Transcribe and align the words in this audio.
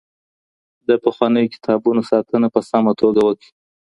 د 0.87 0.89
پخوانیو 1.03 1.51
کتابونو 1.55 2.01
ساتنه 2.11 2.47
په 2.53 2.59
سمه 2.69 2.91
توګه 3.01 3.21
وکړئ. 3.23 3.49